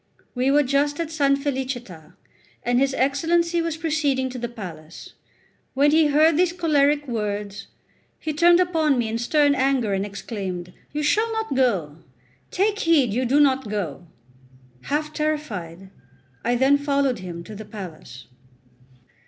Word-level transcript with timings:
We 0.33 0.49
were 0.49 0.63
just 0.63 0.99
at 0.99 1.09
S. 1.09 1.19
Felicita, 1.37 2.15
and 2.63 2.79
his 2.79 2.95
Excellency 2.95 3.61
was 3.61 3.77
proceeding 3.77 4.31
to 4.31 4.39
the 4.39 4.49
palace. 4.49 5.13
When 5.75 5.91
he 5.91 6.07
heard 6.07 6.37
these 6.37 6.53
choleric 6.53 7.07
words, 7.07 7.67
he 8.17 8.33
turned 8.33 8.59
upon 8.59 8.97
me 8.97 9.09
in 9.09 9.19
stern 9.19 9.53
anger 9.53 9.93
and 9.93 10.03
exclaimed: 10.03 10.73
"You 10.91 11.03
shall 11.03 11.31
not 11.31 11.53
go; 11.53 11.97
take 12.49 12.79
heed 12.79 13.13
you 13.13 13.25
do 13.25 13.39
not 13.39 13.69
go!" 13.69 14.07
Half 14.85 15.13
terrified, 15.13 15.91
I 16.43 16.55
then 16.55 16.79
followed 16.79 17.19
him 17.19 17.43
to 17.43 17.53
the 17.53 17.63
palace. 17.63 18.25